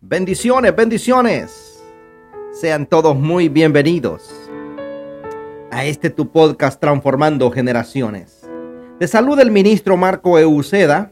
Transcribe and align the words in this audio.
Bendiciones, 0.00 0.76
bendiciones. 0.76 1.82
Sean 2.52 2.86
todos 2.86 3.16
muy 3.16 3.48
bienvenidos 3.48 4.32
a 5.72 5.84
este 5.84 6.10
tu 6.10 6.30
podcast 6.30 6.80
Transformando 6.80 7.50
Generaciones. 7.50 8.48
Te 9.00 9.08
saluda 9.08 9.42
el 9.42 9.50
ministro 9.50 9.96
Marco 9.96 10.38
Euceda 10.38 11.10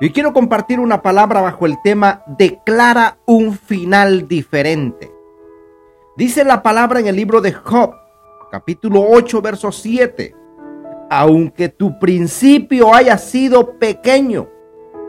y 0.00 0.10
quiero 0.10 0.32
compartir 0.32 0.80
una 0.80 1.02
palabra 1.02 1.40
bajo 1.40 1.66
el 1.66 1.80
tema 1.82 2.24
Declara 2.26 3.18
un 3.26 3.56
final 3.56 4.26
diferente. 4.26 5.12
Dice 6.16 6.44
la 6.44 6.64
palabra 6.64 6.98
en 6.98 7.06
el 7.06 7.14
libro 7.14 7.40
de 7.40 7.52
Job, 7.52 7.94
capítulo 8.50 9.06
8, 9.08 9.40
verso 9.40 9.70
7. 9.70 10.34
Aunque 11.10 11.68
tu 11.68 11.98
principio 11.98 12.92
haya 12.92 13.18
sido 13.18 13.78
pequeño, 13.78 14.48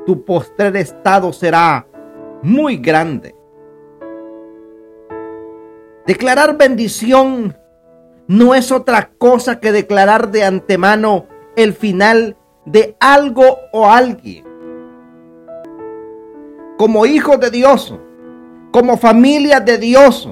tu 0.06 0.24
postrer 0.26 0.76
estado 0.76 1.32
será 1.34 1.88
muy 2.42 2.78
grande. 2.78 3.36
Declarar 6.06 6.58
bendición 6.58 7.56
no 8.28 8.56
es 8.56 8.72
otra 8.72 9.12
cosa 9.18 9.60
que 9.60 9.72
declarar 9.72 10.32
de 10.32 10.44
antemano 10.44 11.28
el 11.56 11.74
final 11.74 12.36
de 12.66 12.96
algo 13.00 13.58
o 13.72 13.90
alguien. 13.90 14.46
Como 16.78 17.06
hijos 17.06 17.40
de 17.40 17.52
Dios, 17.52 17.98
como 18.72 18.98
familia 18.98 19.60
de 19.60 19.78
Dios, 19.78 20.30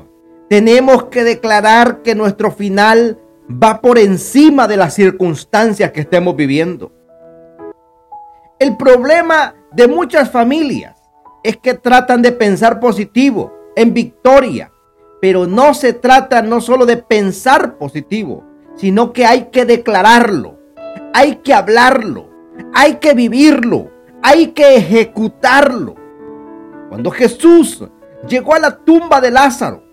tenemos 0.50 1.06
que 1.06 1.24
declarar 1.24 2.02
que 2.02 2.16
nuestro 2.16 2.52
final 2.52 3.20
va 3.52 3.82
por 3.82 3.98
encima 3.98 4.68
de 4.68 4.78
las 4.78 4.94
circunstancias 4.94 5.92
que 5.92 6.02
estemos 6.02 6.36
viviendo. 6.36 6.92
El 8.62 8.78
problema 8.78 9.56
de 9.72 9.88
muchas 9.88 10.30
familias 10.30 10.96
es 11.42 11.58
que 11.58 11.74
tratan 11.74 12.22
de 12.22 12.32
pensar 12.32 12.80
positivo, 12.80 13.52
en 13.76 13.92
victoria. 13.92 14.72
Pero 15.20 15.48
no 15.48 15.74
se 15.74 15.94
trata 15.94 16.44
no 16.44 16.62
solo 16.62 16.86
de 16.86 16.98
pensar 16.98 17.80
positivo, 17.80 18.44
sino 18.76 19.14
que 19.14 19.26
hay 19.26 19.46
que 19.46 19.66
declararlo, 19.66 20.60
hay 21.12 21.38
que 21.38 21.56
hablarlo, 21.56 22.30
hay 22.72 22.98
que 22.98 23.16
vivirlo, 23.16 23.90
hay 24.22 24.50
que 24.50 24.76
ejecutarlo. 24.76 25.96
Cuando 26.90 27.10
Jesús 27.10 27.84
llegó 28.28 28.54
a 28.54 28.60
la 28.60 28.78
tumba 28.78 29.20
de 29.22 29.32
Lázaro, 29.32 29.84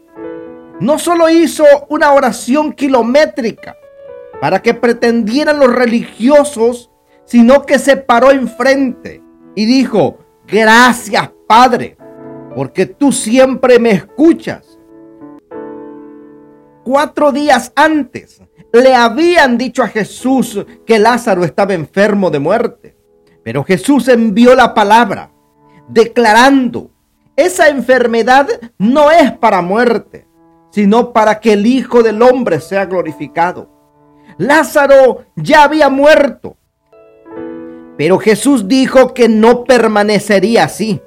no 0.78 0.98
solo 0.98 1.30
hizo 1.30 1.64
una 1.88 2.12
oración 2.12 2.74
kilométrica 2.74 3.76
para 4.42 4.60
que 4.60 4.74
pretendieran 4.74 5.58
los 5.58 5.74
religiosos, 5.74 6.90
sino 7.28 7.66
que 7.66 7.78
se 7.78 7.98
paró 7.98 8.30
enfrente 8.30 9.22
y 9.54 9.66
dijo, 9.66 10.18
gracias 10.46 11.30
Padre, 11.46 11.98
porque 12.56 12.86
tú 12.86 13.12
siempre 13.12 13.78
me 13.78 13.90
escuchas. 13.90 14.78
Cuatro 16.82 17.30
días 17.30 17.70
antes 17.76 18.42
le 18.72 18.94
habían 18.94 19.58
dicho 19.58 19.82
a 19.82 19.88
Jesús 19.88 20.64
que 20.86 20.98
Lázaro 20.98 21.44
estaba 21.44 21.74
enfermo 21.74 22.30
de 22.30 22.38
muerte. 22.38 22.96
Pero 23.44 23.62
Jesús 23.62 24.08
envió 24.08 24.54
la 24.54 24.72
palabra 24.72 25.30
declarando, 25.86 26.90
esa 27.36 27.68
enfermedad 27.68 28.48
no 28.78 29.10
es 29.10 29.32
para 29.32 29.60
muerte, 29.60 30.26
sino 30.70 31.12
para 31.12 31.40
que 31.40 31.52
el 31.52 31.66
Hijo 31.66 32.02
del 32.02 32.22
Hombre 32.22 32.60
sea 32.60 32.86
glorificado. 32.86 33.70
Lázaro 34.38 35.26
ya 35.36 35.64
había 35.64 35.90
muerto, 35.90 36.56
pero 37.98 38.20
Jesús 38.20 38.68
dijo 38.68 39.12
que 39.12 39.28
no 39.28 39.64
permanecería 39.64 40.64
así. 40.64 41.02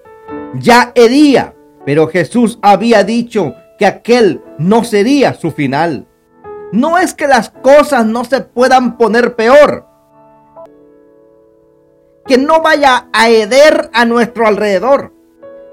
Ya 0.55 0.91
hería, 0.93 1.55
pero 1.85 2.07
Jesús 2.07 2.59
había 2.61 3.05
dicho 3.05 3.55
que 3.79 3.85
aquel 3.85 4.41
no 4.59 4.83
sería 4.83 5.33
su 5.33 5.51
final. 5.51 6.05
No 6.73 6.97
es 6.97 7.13
que 7.13 7.27
las 7.27 7.49
cosas 7.49 8.05
no 8.05 8.25
se 8.25 8.41
puedan 8.41 8.97
poner 8.97 9.37
peor, 9.37 9.87
que 12.27 12.37
no 12.37 12.61
vaya 12.61 13.07
a 13.13 13.29
heder 13.29 13.89
a 13.93 14.03
nuestro 14.03 14.45
alrededor, 14.45 15.13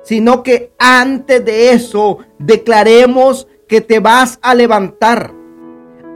sino 0.04 0.44
que 0.44 0.72
antes 0.78 1.44
de 1.44 1.72
eso 1.72 2.18
declaremos 2.38 3.48
que 3.66 3.80
te 3.80 3.98
vas 3.98 4.38
a 4.40 4.54
levantar. 4.54 5.32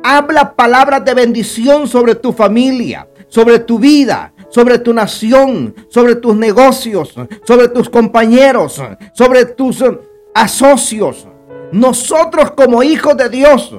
Habla 0.04 0.54
palabras 0.54 1.04
de 1.04 1.14
bendición 1.14 1.88
sobre 1.88 2.14
tu 2.14 2.32
familia, 2.32 3.08
sobre 3.28 3.58
tu 3.58 3.78
vida, 3.78 4.31
sobre 4.52 4.78
tu 4.78 4.92
nación, 4.92 5.74
sobre 5.88 6.14
tus 6.16 6.36
negocios, 6.36 7.14
sobre 7.44 7.68
tus 7.68 7.88
compañeros, 7.88 8.80
sobre 9.14 9.46
tus 9.46 9.80
eh, 9.80 9.98
asocios. 10.34 11.26
Nosotros 11.72 12.50
como 12.50 12.82
hijos 12.82 13.16
de 13.16 13.30
Dios, 13.30 13.74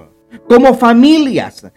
como 0.50 0.74
familias, 0.74 1.68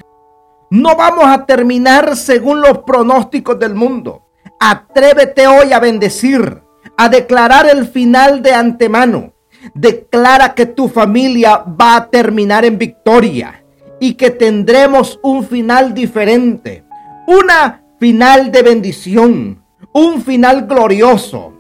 no 0.71 0.97
vamos 0.97 1.27
a 1.27 1.45
terminar 1.45 2.17
según 2.17 2.63
los 2.63 2.79
pronósticos 2.79 3.59
del 3.59 3.75
mundo. 3.75 4.29
Atrévete 4.59 5.47
hoy 5.47 5.75
a 5.75 5.79
bendecir, 5.79 6.63
a 6.97 7.09
declarar 7.11 7.69
el 7.69 7.87
final 7.87 8.43
de 8.43 8.55
antemano. 8.55 9.35
Declara 9.75 10.55
que 10.55 10.65
tu 10.65 10.89
familia 10.89 11.59
va 11.59 11.97
a 11.97 12.09
terminar 12.09 12.65
en 12.65 12.79
victoria 12.79 13.63
y 14.01 14.15
que 14.15 14.31
tendremos 14.31 15.21
un 15.23 15.45
final 15.47 15.93
diferente. 15.93 16.85
Una 17.27 17.83
final 17.99 18.53
de 18.53 18.63
bendición, 18.63 19.65
un 19.93 20.23
final 20.23 20.67
glorioso. 20.67 21.53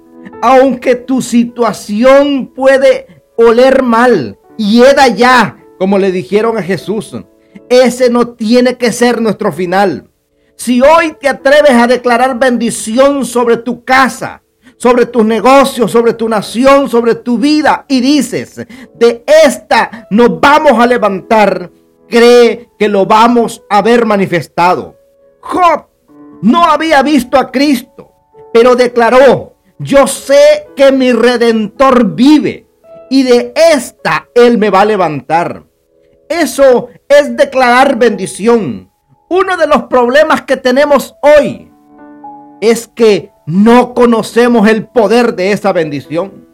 Aunque 0.42 0.96
tu 0.96 1.22
situación 1.22 2.52
puede 2.54 3.22
oler 3.36 3.82
mal, 3.82 4.38
hieda 4.56 5.08
ya, 5.08 5.56
como 5.78 5.98
le 5.98 6.12
dijeron 6.12 6.58
a 6.58 6.62
Jesús. 6.62 7.16
Ese 7.68 8.10
no 8.10 8.28
tiene 8.28 8.76
que 8.76 8.92
ser 8.92 9.20
nuestro 9.20 9.52
final. 9.52 10.10
Si 10.56 10.80
hoy 10.80 11.16
te 11.20 11.28
atreves 11.28 11.72
a 11.72 11.86
declarar 11.86 12.38
bendición 12.38 13.24
sobre 13.24 13.58
tu 13.58 13.84
casa, 13.84 14.42
sobre 14.76 15.06
tus 15.06 15.24
negocios, 15.24 15.90
sobre 15.90 16.14
tu 16.14 16.28
nación, 16.28 16.88
sobre 16.88 17.14
tu 17.14 17.38
vida 17.38 17.84
y 17.88 18.00
dices, 18.00 18.66
de 18.94 19.24
esta 19.44 20.06
nos 20.10 20.40
vamos 20.40 20.72
a 20.72 20.86
levantar, 20.86 21.70
cree 22.08 22.70
que 22.78 22.88
lo 22.88 23.06
vamos 23.06 23.62
a 23.70 23.82
ver 23.82 24.06
manifestado. 24.06 24.96
No 26.42 26.64
había 26.64 27.02
visto 27.02 27.38
a 27.38 27.50
Cristo, 27.50 28.12
pero 28.52 28.76
declaró, 28.76 29.56
yo 29.78 30.06
sé 30.06 30.68
que 30.74 30.92
mi 30.92 31.12
redentor 31.12 32.14
vive 32.14 32.66
y 33.10 33.22
de 33.22 33.52
esta 33.54 34.28
Él 34.34 34.58
me 34.58 34.70
va 34.70 34.82
a 34.82 34.86
levantar. 34.86 35.64
Eso 36.28 36.88
es 37.08 37.36
declarar 37.36 37.96
bendición. 37.96 38.90
Uno 39.28 39.56
de 39.56 39.66
los 39.66 39.84
problemas 39.84 40.42
que 40.42 40.56
tenemos 40.56 41.14
hoy 41.22 41.70
es 42.60 42.88
que 42.88 43.32
no 43.46 43.94
conocemos 43.94 44.68
el 44.68 44.86
poder 44.86 45.34
de 45.34 45.52
esa 45.52 45.72
bendición. 45.72 46.46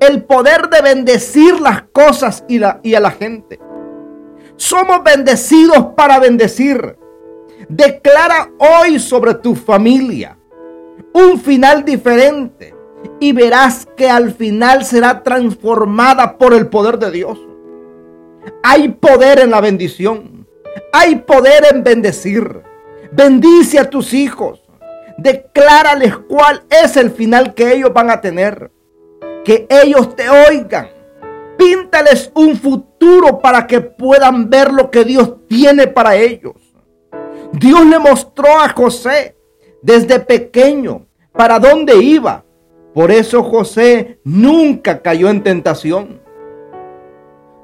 El 0.00 0.24
poder 0.24 0.68
de 0.68 0.82
bendecir 0.82 1.60
las 1.60 1.82
cosas 1.92 2.44
y, 2.48 2.60
y 2.82 2.94
a 2.94 3.00
la 3.00 3.10
gente. 3.10 3.60
Somos 4.56 5.02
bendecidos 5.04 5.94
para 5.96 6.18
bendecir. 6.18 6.98
Declara 7.68 8.50
hoy 8.58 8.98
sobre 8.98 9.34
tu 9.34 9.54
familia 9.54 10.36
un 11.14 11.38
final 11.38 11.84
diferente 11.84 12.74
y 13.20 13.32
verás 13.32 13.86
que 13.96 14.10
al 14.10 14.32
final 14.32 14.84
será 14.84 15.22
transformada 15.22 16.36
por 16.36 16.52
el 16.52 16.66
poder 16.66 16.98
de 16.98 17.10
Dios. 17.10 17.38
Hay 18.62 18.88
poder 18.88 19.38
en 19.38 19.50
la 19.50 19.60
bendición. 19.60 20.46
Hay 20.92 21.16
poder 21.16 21.66
en 21.72 21.84
bendecir. 21.84 22.62
Bendice 23.12 23.78
a 23.78 23.88
tus 23.88 24.12
hijos. 24.12 24.62
Declárales 25.16 26.16
cuál 26.16 26.62
es 26.68 26.96
el 26.96 27.10
final 27.10 27.54
que 27.54 27.72
ellos 27.72 27.92
van 27.92 28.10
a 28.10 28.20
tener. 28.20 28.72
Que 29.44 29.66
ellos 29.70 30.16
te 30.16 30.28
oigan. 30.28 30.88
Píntales 31.56 32.32
un 32.34 32.56
futuro 32.56 33.38
para 33.38 33.66
que 33.66 33.80
puedan 33.80 34.50
ver 34.50 34.72
lo 34.72 34.90
que 34.90 35.04
Dios 35.04 35.46
tiene 35.46 35.86
para 35.86 36.16
ellos. 36.16 36.63
Dios 37.58 37.86
le 37.86 38.00
mostró 38.00 38.48
a 38.58 38.68
José 38.70 39.36
desde 39.80 40.18
pequeño 40.18 41.06
para 41.32 41.60
dónde 41.60 41.96
iba. 42.02 42.44
Por 42.92 43.12
eso 43.12 43.44
José 43.44 44.18
nunca 44.24 45.00
cayó 45.02 45.28
en 45.28 45.42
tentación. 45.42 46.20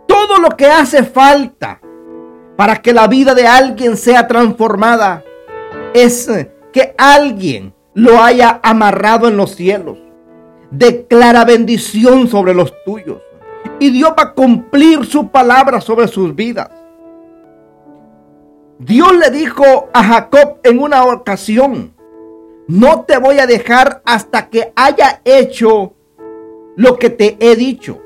Todo 0.06 0.38
lo 0.38 0.50
que 0.50 0.66
hace 0.66 1.02
falta 1.02 1.80
para 2.56 2.76
que 2.76 2.92
la 2.92 3.08
vida 3.08 3.34
de 3.34 3.48
alguien 3.48 3.96
sea 3.96 4.28
transformada 4.28 5.24
es 5.92 6.30
que 6.72 6.94
alguien 6.96 7.74
lo 7.94 8.22
haya 8.22 8.60
amarrado 8.62 9.26
en 9.26 9.36
los 9.36 9.56
cielos. 9.56 9.98
Declara 10.70 11.44
bendición 11.44 12.28
sobre 12.28 12.54
los 12.54 12.72
tuyos. 12.84 13.20
Y 13.80 13.90
Dios 13.90 14.10
va 14.16 14.22
a 14.22 14.34
cumplir 14.34 15.04
su 15.04 15.30
palabra 15.30 15.80
sobre 15.80 16.06
sus 16.06 16.32
vidas. 16.32 16.79
Dios 18.80 19.14
le 19.14 19.28
dijo 19.28 19.90
a 19.92 20.02
Jacob 20.02 20.60
en 20.64 20.78
una 20.78 21.04
ocasión, 21.04 21.92
no 22.66 23.02
te 23.02 23.18
voy 23.18 23.38
a 23.38 23.46
dejar 23.46 24.00
hasta 24.06 24.48
que 24.48 24.72
haya 24.74 25.20
hecho 25.26 25.92
lo 26.76 26.96
que 26.96 27.10
te 27.10 27.36
he 27.40 27.56
dicho. 27.56 28.00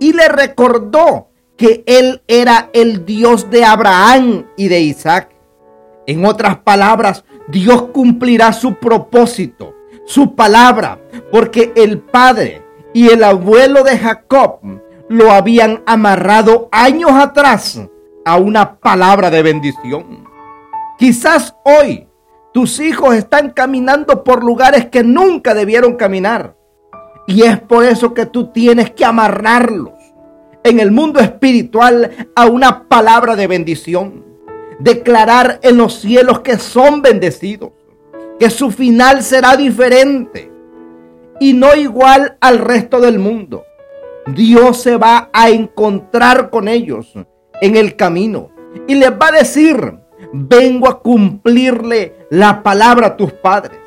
Y 0.00 0.14
le 0.14 0.28
recordó 0.28 1.28
que 1.58 1.84
él 1.86 2.22
era 2.26 2.70
el 2.72 3.04
Dios 3.04 3.50
de 3.50 3.66
Abraham 3.66 4.46
y 4.56 4.68
de 4.68 4.80
Isaac. 4.80 5.28
En 6.06 6.24
otras 6.24 6.56
palabras, 6.60 7.26
Dios 7.48 7.88
cumplirá 7.92 8.54
su 8.54 8.76
propósito, 8.76 9.74
su 10.06 10.34
palabra, 10.34 11.00
porque 11.30 11.70
el 11.76 11.98
padre 11.98 12.62
y 12.94 13.10
el 13.10 13.22
abuelo 13.22 13.84
de 13.84 13.98
Jacob 13.98 14.58
lo 15.10 15.32
habían 15.32 15.82
amarrado 15.84 16.70
años 16.72 17.10
atrás 17.12 17.78
a 18.24 18.36
una 18.36 18.76
palabra 18.76 19.30
de 19.30 19.42
bendición. 19.42 20.28
Quizás 20.98 21.56
hoy 21.64 22.06
tus 22.52 22.80
hijos 22.80 23.14
están 23.14 23.50
caminando 23.50 24.24
por 24.24 24.44
lugares 24.44 24.86
que 24.86 25.02
nunca 25.02 25.54
debieron 25.54 25.96
caminar. 25.96 26.54
Y 27.26 27.42
es 27.42 27.58
por 27.60 27.84
eso 27.84 28.14
que 28.14 28.26
tú 28.26 28.48
tienes 28.48 28.90
que 28.90 29.04
amarrarlos 29.04 29.94
en 30.64 30.80
el 30.80 30.90
mundo 30.90 31.20
espiritual 31.20 32.28
a 32.34 32.46
una 32.46 32.88
palabra 32.88 33.36
de 33.36 33.46
bendición. 33.46 34.24
Declarar 34.78 35.60
en 35.62 35.76
los 35.76 35.94
cielos 36.00 36.40
que 36.40 36.58
son 36.58 37.02
bendecidos, 37.02 37.70
que 38.38 38.50
su 38.50 38.70
final 38.70 39.22
será 39.22 39.56
diferente 39.56 40.50
y 41.40 41.54
no 41.54 41.74
igual 41.74 42.36
al 42.40 42.58
resto 42.58 43.00
del 43.00 43.18
mundo. 43.18 43.64
Dios 44.26 44.82
se 44.82 44.96
va 44.96 45.30
a 45.32 45.50
encontrar 45.50 46.50
con 46.50 46.68
ellos 46.68 47.14
en 47.62 47.76
el 47.76 47.96
camino 47.96 48.50
y 48.88 48.96
les 48.96 49.10
va 49.10 49.28
a 49.28 49.38
decir, 49.38 49.94
vengo 50.32 50.88
a 50.88 51.00
cumplirle 51.00 52.26
la 52.30 52.62
palabra 52.62 53.06
a 53.06 53.16
tus 53.16 53.32
padres 53.32 53.78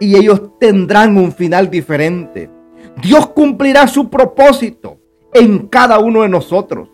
y 0.00 0.16
ellos 0.16 0.40
tendrán 0.58 1.16
un 1.18 1.30
final 1.30 1.70
diferente. 1.70 2.50
Dios 3.02 3.28
cumplirá 3.28 3.86
su 3.86 4.08
propósito 4.08 4.98
en 5.32 5.68
cada 5.68 5.98
uno 5.98 6.22
de 6.22 6.30
nosotros. 6.30 6.88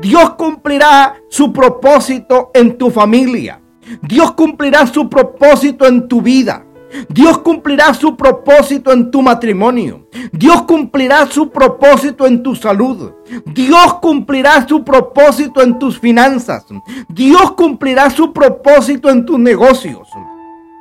Dios 0.00 0.30
cumplirá 0.30 1.16
su 1.28 1.52
propósito 1.52 2.50
en 2.54 2.78
tu 2.78 2.90
familia. 2.90 3.60
Dios 4.02 4.32
cumplirá 4.32 4.86
su 4.86 5.10
propósito 5.10 5.86
en 5.86 6.08
tu 6.08 6.22
vida. 6.22 6.64
Dios 7.08 7.38
cumplirá 7.38 7.94
su 7.94 8.16
propósito 8.16 8.92
en 8.92 9.10
tu 9.10 9.22
matrimonio. 9.22 10.08
Dios 10.32 10.62
cumplirá 10.62 11.26
su 11.26 11.50
propósito 11.50 12.26
en 12.26 12.42
tu 12.42 12.54
salud. 12.54 13.12
Dios 13.46 13.94
cumplirá 14.00 14.66
su 14.66 14.84
propósito 14.84 15.62
en 15.62 15.78
tus 15.78 15.98
finanzas. 15.98 16.64
Dios 17.08 17.52
cumplirá 17.52 18.10
su 18.10 18.32
propósito 18.32 19.10
en 19.10 19.24
tus 19.24 19.38
negocios. 19.38 20.08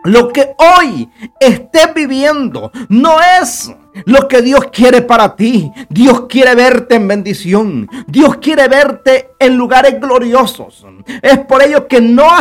Lo 0.05 0.29
que 0.29 0.55
hoy 0.57 1.09
estés 1.39 1.93
viviendo 1.93 2.71
no 2.87 3.17
es 3.41 3.71
lo 4.05 4.27
que 4.27 4.41
Dios 4.41 4.67
quiere 4.71 5.01
para 5.01 5.35
ti. 5.35 5.71
Dios 5.89 6.27
quiere 6.29 6.55
verte 6.55 6.95
en 6.95 7.07
bendición. 7.07 7.89
Dios 8.07 8.37
quiere 8.37 8.67
verte 8.67 9.31
en 9.39 9.57
lugares 9.57 9.99
gloriosos. 9.99 10.85
Es 11.21 11.39
por 11.39 11.61
ello 11.61 11.87
que 11.87 11.99
no 11.99 12.37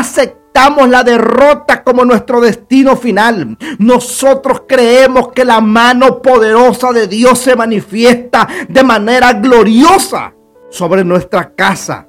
la 0.88 1.02
derrota 1.04 1.82
como 1.82 2.04
nuestro 2.04 2.40
destino 2.40 2.96
final. 2.96 3.56
Nosotros 3.78 4.62
creemos 4.66 5.32
que 5.32 5.44
la 5.44 5.60
mano 5.60 6.20
poderosa 6.20 6.92
de 6.92 7.06
Dios 7.06 7.38
se 7.38 7.56
manifiesta 7.56 8.48
de 8.68 8.82
manera 8.82 9.32
gloriosa 9.34 10.34
sobre 10.68 11.04
nuestra 11.04 11.54
casa 11.54 12.08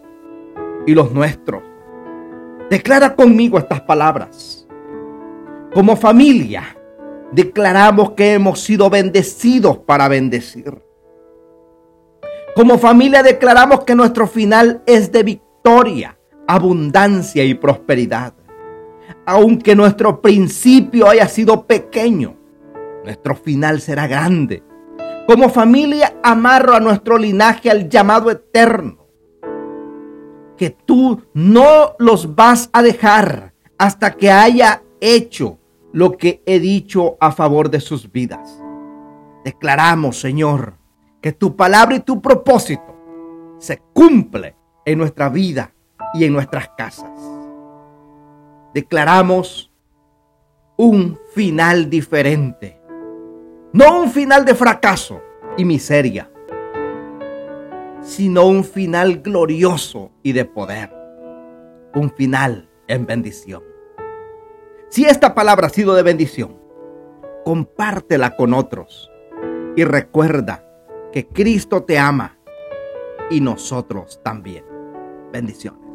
y 0.86 0.94
los 0.94 1.12
nuestros. 1.12 1.64
Declara 2.70 3.16
conmigo 3.16 3.58
estas 3.58 3.82
palabras. 3.82 4.68
Como 5.74 5.96
familia, 5.96 6.76
declaramos 7.32 8.12
que 8.12 8.34
hemos 8.34 8.60
sido 8.60 8.90
bendecidos 8.90 9.78
para 9.80 10.08
bendecir. 10.08 10.84
Como 12.56 12.78
familia 12.78 13.24
declaramos 13.24 13.84
que 13.84 13.96
nuestro 13.96 14.28
final 14.28 14.82
es 14.86 15.12
de 15.12 15.24
victoria, 15.24 16.19
abundancia 16.50 17.46
y 17.46 17.54
prosperidad. 17.54 18.34
Aunque 19.28 19.76
nuestro 19.76 20.20
principio 20.20 21.08
haya 21.08 21.28
sido 21.28 21.68
pequeño, 21.68 22.36
nuestro 23.06 23.36
final 23.36 23.80
será 23.82 24.08
grande. 24.08 24.64
Como 25.28 25.50
familia 25.50 26.16
amarro 26.24 26.74
a 26.74 26.80
nuestro 26.80 27.20
linaje 27.20 27.70
al 27.70 27.88
llamado 27.88 28.32
eterno. 28.32 28.98
Que 30.58 30.72
tú 30.72 31.22
no 31.36 31.94
los 32.00 32.36
vas 32.36 32.72
a 32.74 32.82
dejar 32.82 33.54
hasta 33.78 34.16
que 34.16 34.32
haya 34.32 34.82
hecho 35.00 35.60
lo 35.94 36.18
que 36.18 36.42
he 36.48 36.60
dicho 36.60 37.16
a 37.20 37.32
favor 37.32 37.70
de 37.70 37.80
sus 37.80 38.12
vidas. 38.12 38.60
Declaramos, 39.46 40.20
Señor, 40.20 40.78
que 41.22 41.32
tu 41.32 41.56
palabra 41.56 41.96
y 41.96 42.00
tu 42.00 42.20
propósito 42.24 42.96
se 43.60 43.78
cumple 43.94 44.56
en 44.84 44.98
nuestra 44.98 45.30
vida 45.30 45.74
y 46.14 46.26
en 46.26 46.34
nuestras 46.34 46.70
casas. 46.70 47.10
Declaramos 48.74 49.72
un 50.78 51.20
final 51.34 51.90
diferente. 51.90 52.80
No 53.74 54.02
un 54.02 54.10
final 54.10 54.46
de 54.46 54.56
fracaso 54.56 55.22
y 55.58 55.66
miseria, 55.66 56.32
sino 58.02 58.48
un 58.48 58.64
final 58.64 59.22
glorioso 59.22 60.12
y 60.24 60.32
de 60.32 60.46
poder. 60.46 60.92
Un 61.94 62.12
final 62.12 62.70
en 62.88 63.06
bendición. 63.06 63.64
Si 64.90 65.06
esta 65.06 65.36
palabra 65.36 65.68
ha 65.68 65.70
sido 65.70 65.96
de 65.96 66.04
bendición, 66.04 66.58
compártela 67.44 68.36
con 68.36 68.54
otros 68.54 69.12
y 69.76 69.84
recuerda 69.84 70.66
que 71.12 71.28
Cristo 71.28 71.84
te 71.84 72.00
ama 72.00 72.38
y 73.30 73.42
nosotros 73.42 74.22
también. 74.24 74.64
Bendiciones. 75.32 75.89